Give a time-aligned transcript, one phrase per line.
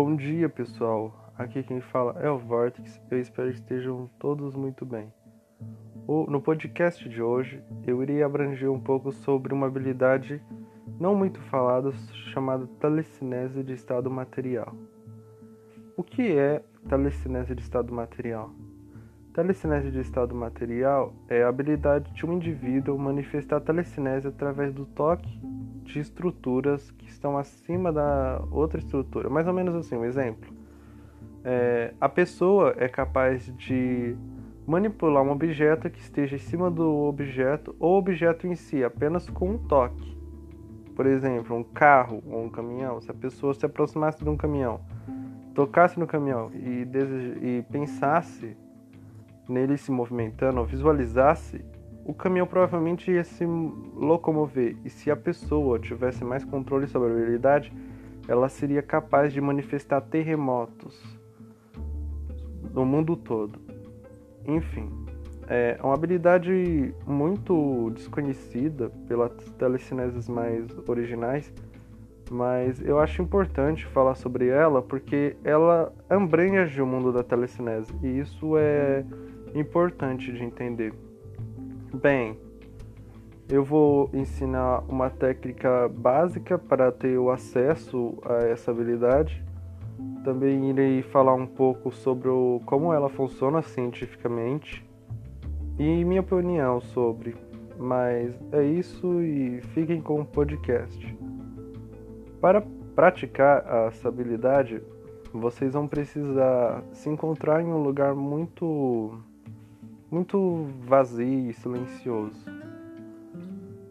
[0.00, 1.32] Bom dia, pessoal.
[1.36, 3.00] Aqui quem fala é o Vortex.
[3.10, 5.12] Eu espero que estejam todos muito bem.
[6.06, 10.40] No podcast de hoje, eu irei abranger um pouco sobre uma habilidade
[11.00, 11.90] não muito falada
[12.32, 14.72] chamada telecinese de estado material.
[15.96, 18.52] O que é telecinese de estado material?
[19.34, 25.40] Telecinese de estado material é a habilidade de um indivíduo manifestar telecinese através do toque
[25.98, 29.28] de estruturas que estão acima da outra estrutura.
[29.28, 30.50] Mais ou menos assim, um exemplo.
[31.44, 34.16] É, a pessoa é capaz de
[34.66, 39.50] manipular um objeto que esteja em cima do objeto ou objeto em si, apenas com
[39.50, 40.16] um toque.
[40.94, 43.00] Por exemplo, um carro ou um caminhão.
[43.00, 44.80] Se a pessoa se aproximasse de um caminhão,
[45.54, 48.56] tocasse no caminhão e, deseja, e pensasse
[49.48, 51.64] nele se movimentando ou visualizasse
[52.08, 57.12] o caminhão provavelmente ia se locomover, e se a pessoa tivesse mais controle sobre a
[57.12, 57.70] habilidade,
[58.26, 60.98] ela seria capaz de manifestar terremotos
[62.72, 63.58] no mundo todo.
[64.46, 64.90] Enfim,
[65.48, 71.52] é uma habilidade muito desconhecida pelas telecineses mais originais,
[72.30, 78.18] mas eu acho importante falar sobre ela porque ela abrange o mundo da telecinese, e
[78.18, 79.04] isso é
[79.54, 80.94] importante de entender.
[81.94, 82.38] Bem,
[83.48, 89.42] eu vou ensinar uma técnica básica para ter o acesso a essa habilidade.
[90.22, 94.86] Também irei falar um pouco sobre o, como ela funciona cientificamente
[95.78, 97.34] e minha opinião sobre.
[97.78, 101.16] Mas é isso e fiquem com o podcast.
[102.38, 102.60] Para
[102.94, 104.82] praticar essa habilidade,
[105.32, 109.18] vocês vão precisar se encontrar em um lugar muito
[110.10, 112.44] muito vazio e silencioso.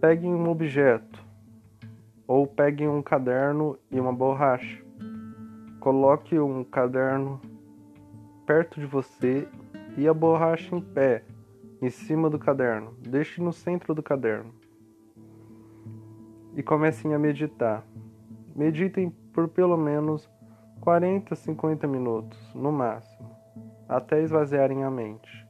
[0.00, 1.22] Peguem um objeto
[2.26, 4.82] ou peguem um caderno e uma borracha.
[5.80, 7.40] Coloque um caderno
[8.46, 9.48] perto de você
[9.96, 11.24] e a borracha em pé
[11.80, 12.94] em cima do caderno.
[13.00, 14.52] Deixe no centro do caderno.
[16.54, 17.84] E comecem a meditar.
[18.54, 20.30] Meditem por pelo menos
[20.80, 23.30] 40, 50 minutos, no máximo,
[23.88, 25.41] até esvaziarem a mente.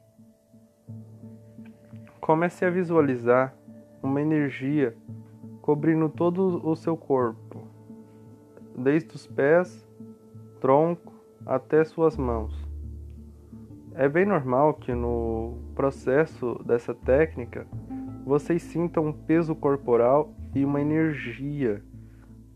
[2.23, 3.53] Comece a visualizar
[4.01, 4.97] uma energia
[5.61, 7.67] cobrindo todo o seu corpo,
[8.79, 9.85] desde os pés,
[10.61, 11.13] tronco
[11.45, 12.55] até suas mãos.
[13.97, 17.67] É bem normal que no processo dessa técnica
[18.25, 21.83] vocês sintam um peso corporal e uma energia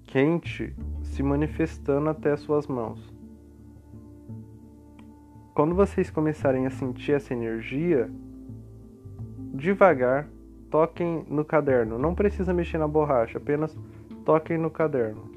[0.04, 3.12] quente se manifestando até suas mãos.
[5.54, 8.09] Quando vocês começarem a sentir essa energia,
[9.56, 10.28] devagar,
[10.70, 11.98] toquem no caderno.
[11.98, 13.76] Não precisa mexer na borracha, apenas
[14.24, 15.30] toquem no caderno.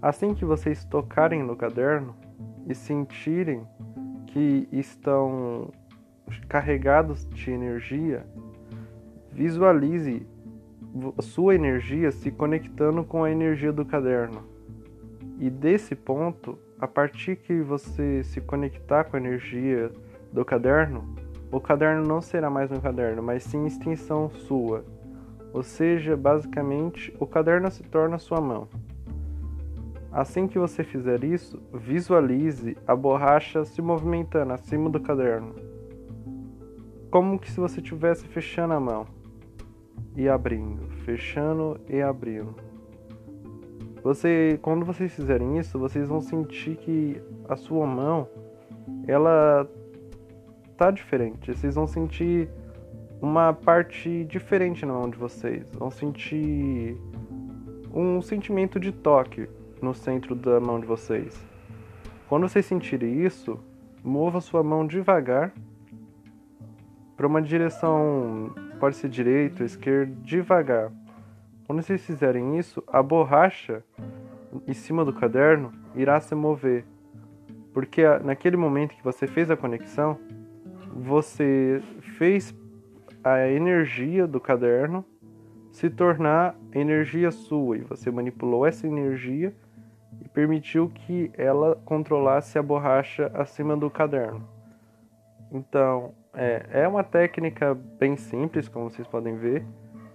[0.00, 2.14] Assim que vocês tocarem no caderno
[2.66, 3.66] e sentirem
[4.26, 5.70] que estão
[6.48, 8.26] carregados de energia,
[9.32, 10.26] visualize
[11.20, 14.44] sua energia se conectando com a energia do caderno.
[15.40, 19.90] E desse ponto, a partir que você se conectar com a energia
[20.32, 21.14] do caderno,
[21.54, 24.84] o caderno não será mais um caderno, mas sim extensão sua.
[25.52, 28.66] Ou seja, basicamente, o caderno se torna sua mão.
[30.10, 35.54] Assim que você fizer isso, visualize a borracha se movimentando acima do caderno.
[37.08, 39.06] Como que se você estivesse fechando a mão
[40.16, 42.56] e abrindo, fechando e abrindo.
[44.02, 48.28] Você, quando vocês fizerem isso, vocês vão sentir que a sua mão
[49.06, 49.68] ela
[50.76, 51.52] tá diferente.
[51.54, 52.48] Vocês vão sentir
[53.20, 55.70] uma parte diferente na mão de vocês.
[55.72, 56.96] Vão sentir
[57.92, 59.48] um sentimento de toque
[59.80, 61.40] no centro da mão de vocês.
[62.28, 63.58] Quando vocês sentirem isso,
[64.02, 65.52] mova sua mão devagar
[67.16, 70.90] para uma direção, pode ser direita ou esquerda, devagar.
[71.66, 73.82] Quando vocês fizerem isso, a borracha
[74.66, 76.84] em cima do caderno irá se mover,
[77.72, 80.18] porque naquele momento que você fez a conexão,
[80.94, 81.82] você
[82.16, 82.54] fez
[83.22, 85.04] a energia do caderno
[85.72, 89.52] se tornar energia sua e você manipulou essa energia
[90.20, 94.46] e permitiu que ela controlasse a borracha acima do caderno.
[95.50, 99.64] Então, é, é uma técnica bem simples, como vocês podem ver.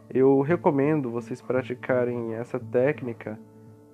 [0.10, 3.38] Eu recomendo vocês praticarem essa técnica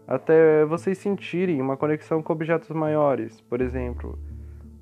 [0.08, 4.20] até vocês sentirem uma conexão com objetos maiores, por exemplo,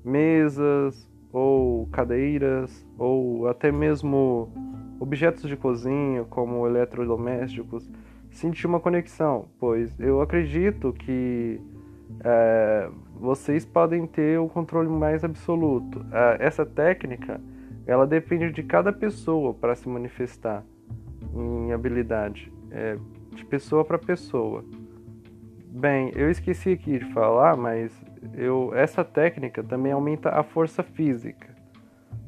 [0.04, 4.52] mesas, ou cadeiras, ou até mesmo
[5.00, 7.90] objetos de cozinha, como eletrodomésticos,
[8.30, 11.60] sentir uma conexão, pois eu acredito que
[12.20, 16.06] é, vocês podem ter o controle mais absoluto.
[16.12, 17.40] É, essa técnica,
[17.84, 20.64] ela depende de cada pessoa para se manifestar
[21.34, 22.96] em habilidade, é,
[23.34, 24.64] de pessoa para pessoa.
[25.68, 27.92] Bem, eu esqueci aqui de falar, mas
[28.32, 31.54] eu, essa técnica também aumenta a força física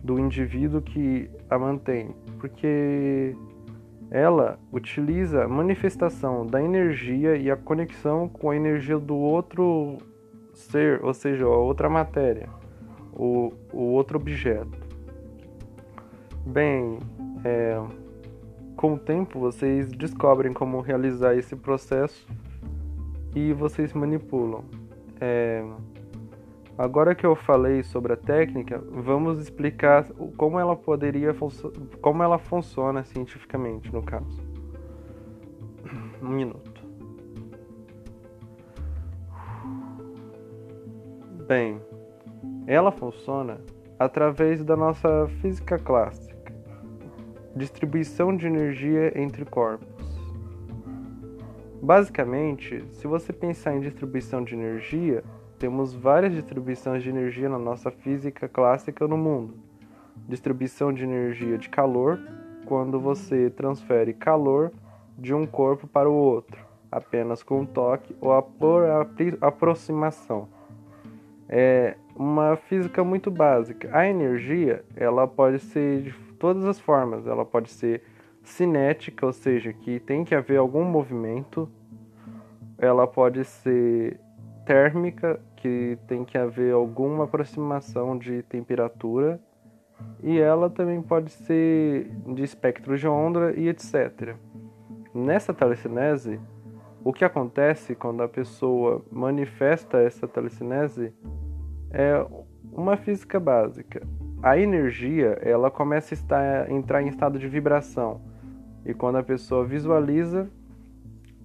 [0.02, 3.34] do indivíduo que a mantém, porque
[4.10, 9.98] ela utiliza a manifestação da energia e a conexão com a energia do outro
[10.52, 12.48] ser, ou seja, a outra matéria,
[13.12, 14.87] o, o outro objeto.
[16.46, 16.98] Bem,
[17.44, 17.82] é,
[18.76, 22.28] com o tempo vocês descobrem como realizar esse processo
[23.34, 24.64] e vocês manipulam.
[25.21, 25.65] É,
[26.79, 30.05] Agora que eu falei sobre a técnica, vamos explicar
[30.37, 31.35] como ela poderia
[32.03, 34.47] como ela funciona cientificamente, no caso.
[36.21, 36.85] Um minuto.
[41.47, 41.81] Bem,
[42.67, 43.59] ela funciona
[43.99, 46.37] através da nossa física clássica.
[47.55, 49.95] Distribuição de energia entre corpos.
[51.82, 55.23] Basicamente, se você pensar em distribuição de energia,
[55.58, 59.55] temos várias distribuições de energia na nossa física clássica no mundo.
[60.28, 62.19] Distribuição de energia de calor,
[62.64, 64.73] quando você transfere calor
[65.17, 68.84] de um corpo para o outro, apenas com um toque ou por
[69.40, 70.49] aproximação.
[71.49, 73.88] É uma física muito básica.
[73.93, 77.26] A energia, ela pode ser de todas as formas.
[77.26, 78.02] Ela pode ser
[78.48, 81.69] cinética, ou seja, que tem que haver algum movimento.
[82.78, 84.20] Ela pode ser
[84.64, 89.40] térmica, que tem que haver alguma aproximação de temperatura,
[90.22, 94.37] e ela também pode ser de espectro de onda e etc.
[95.14, 96.38] Nessa telecinese,
[97.02, 101.12] o que acontece quando a pessoa manifesta essa telecinese
[101.90, 102.26] é
[102.72, 104.02] uma física básica.
[104.43, 108.20] A energia, ela começa a estar, entrar em estado de vibração.
[108.87, 110.49] E quando a pessoa visualiza,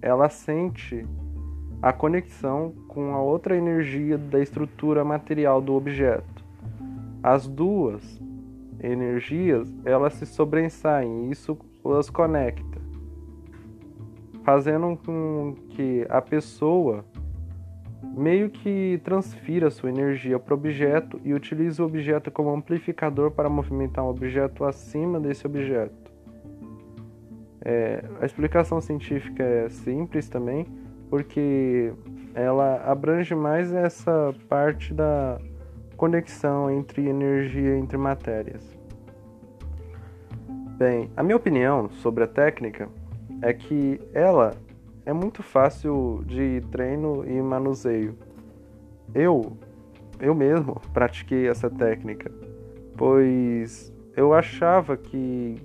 [0.00, 1.04] ela sente
[1.82, 6.44] a conexão com a outra energia da estrutura material do objeto.
[7.20, 8.20] As duas
[8.80, 11.58] energias, elas se sobressaem, e isso
[11.98, 12.80] as conecta,
[14.44, 17.04] fazendo com que a pessoa
[18.16, 23.48] meio que transfira sua energia para o objeto e utilize o objeto como amplificador para
[23.48, 26.01] movimentar um objeto acima desse objeto.
[27.64, 30.66] É, a explicação científica é simples também,
[31.08, 31.92] porque
[32.34, 35.38] ela abrange mais essa parte da
[35.96, 38.76] conexão entre energia e entre matérias.
[40.76, 42.88] Bem, a minha opinião sobre a técnica
[43.40, 44.52] é que ela
[45.06, 48.16] é muito fácil de treino e manuseio.
[49.14, 49.56] Eu,
[50.18, 52.32] eu mesmo pratiquei essa técnica,
[52.96, 55.56] pois eu achava que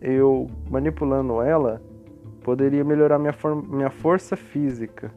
[0.00, 1.80] eu manipulando ela
[2.46, 5.10] poderia melhorar minha, for minha força física.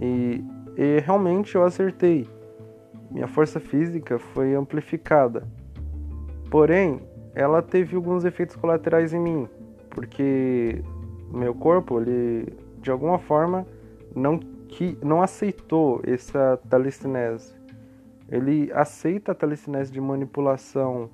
[0.00, 0.44] E,
[0.76, 2.28] e realmente eu acertei.
[3.08, 5.46] Minha força física foi amplificada.
[6.50, 7.00] Porém,
[7.34, 9.48] ela teve alguns efeitos colaterais em mim,
[9.90, 10.82] porque
[11.32, 12.52] meu corpo, ele
[12.82, 13.64] de alguma forma
[14.14, 17.54] não que não aceitou essa telecinese.
[18.28, 21.10] Ele aceita a telecinese de manipulação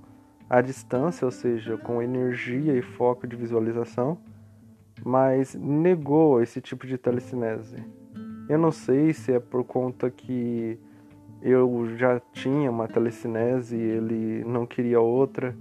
[0.49, 4.19] à distância, ou seja, com energia e foco de visualização,
[5.05, 7.83] mas negou esse tipo de telecinese.
[8.49, 10.79] Eu não sei se é por conta que
[11.43, 15.55] eu já tinha uma telecinese e ele não queria outra.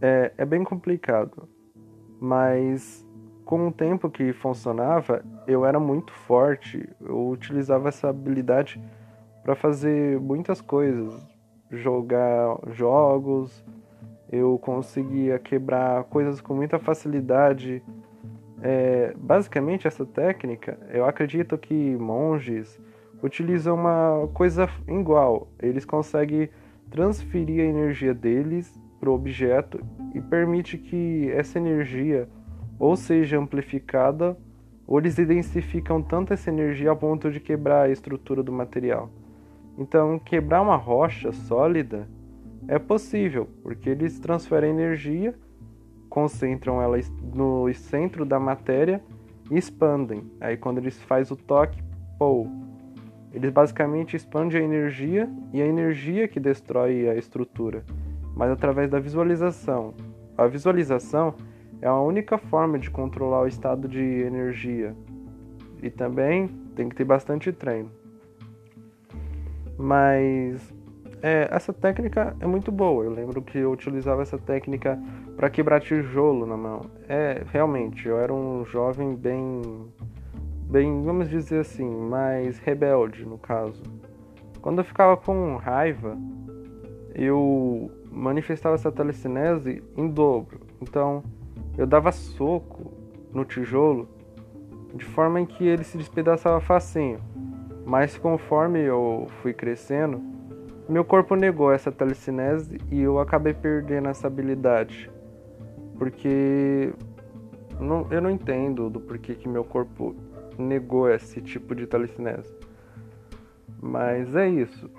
[0.00, 1.48] É, é bem complicado.
[2.20, 3.06] Mas
[3.44, 6.88] com o tempo que funcionava, eu era muito forte.
[7.00, 8.80] Eu utilizava essa habilidade
[9.42, 11.26] para fazer muitas coisas.
[11.70, 13.64] Jogar jogos,
[14.30, 17.82] eu conseguia quebrar coisas com muita facilidade
[18.62, 22.78] é, basicamente, essa técnica, eu acredito que monges
[23.22, 25.48] utilizam uma coisa igual.
[25.60, 26.50] Eles conseguem
[26.90, 29.80] transferir a energia deles para o objeto
[30.14, 32.28] e permite que essa energia
[32.78, 34.36] ou seja amplificada
[34.86, 39.08] ou eles identificam tanto essa energia a ponto de quebrar a estrutura do material.
[39.78, 42.08] Então, quebrar uma rocha sólida
[42.68, 45.34] é possível, porque eles transferem energia
[46.10, 46.98] concentram ela
[47.32, 49.00] no centro da matéria
[49.48, 50.28] e expandem.
[50.40, 51.80] Aí quando eles fazem o toque,
[52.18, 52.46] pô,
[53.32, 57.84] eles basicamente expandem a energia e a energia que destrói a estrutura,
[58.34, 59.94] mas através da visualização.
[60.36, 61.34] A visualização
[61.80, 64.94] é a única forma de controlar o estado de energia
[65.82, 67.90] E também tem que ter bastante treino.
[69.78, 70.74] Mas
[71.22, 73.04] é, essa técnica é muito boa.
[73.04, 74.98] Eu lembro que eu utilizava essa técnica
[75.36, 76.82] para quebrar tijolo na mão.
[77.08, 79.62] É, realmente, eu era um jovem bem,
[80.68, 83.82] bem, vamos dizer assim, mais rebelde no caso.
[84.60, 86.16] Quando eu ficava com raiva,
[87.14, 90.60] eu manifestava essa telecinese em dobro.
[90.80, 91.22] Então,
[91.76, 92.92] eu dava soco
[93.32, 94.08] no tijolo
[94.94, 97.20] de forma em que ele se despedaçava facinho.
[97.86, 100.20] Mas conforme eu fui crescendo,
[100.90, 105.08] meu corpo negou essa telecinese e eu acabei perdendo essa habilidade.
[105.96, 106.92] Porque
[107.78, 110.16] não, eu não entendo do porquê que meu corpo
[110.58, 112.52] negou esse tipo de telecinese.
[113.80, 114.90] Mas é isso.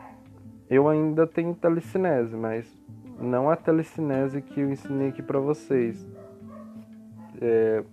[0.69, 2.65] Eu ainda tenho telecinese, mas
[3.19, 6.07] não a telecinese que eu ensinei aqui para vocês.
[7.41, 7.83] É,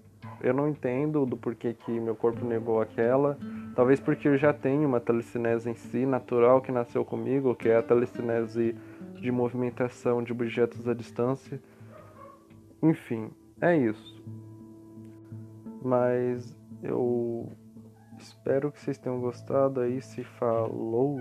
[0.40, 3.36] eu não entendo do porquê que meu corpo negou aquela.
[3.78, 7.76] Talvez porque eu já tenho uma telecinese em si, natural, que nasceu comigo, que é
[7.76, 8.74] a telecinese
[9.14, 11.62] de movimentação de objetos à distância.
[12.82, 13.30] Enfim,
[13.60, 14.20] é isso.
[15.80, 17.52] Mas eu
[18.18, 20.02] espero que vocês tenham gostado aí.
[20.02, 21.20] Se falou.